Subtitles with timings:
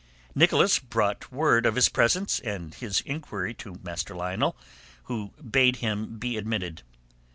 [0.33, 4.57] Nicholas brought word of his presence and his inquiry to Master Lionel,
[5.03, 6.81] who bade him be admitted.